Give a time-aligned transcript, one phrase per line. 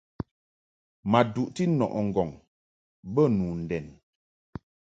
[1.11, 2.29] Ma duʼti nɔʼɨ ŋgɔŋ
[3.13, 3.85] be nu ndɛn.